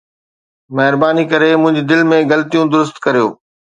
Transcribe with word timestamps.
مهرباني 0.77 1.23
ڪري 1.31 1.49
منهنجي 1.63 1.83
بل 1.97 2.01
۾ 2.13 2.19
غلطيون 2.31 2.65
درست 2.73 2.95
ڪريو 3.05 3.27